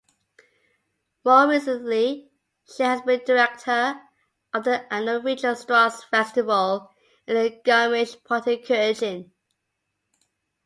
[1.23, 2.31] More recently,
[2.65, 4.01] she has been director
[4.51, 6.89] of the annual Richard Strauss Festival
[7.27, 9.29] in Garmisch-Partenkirchen.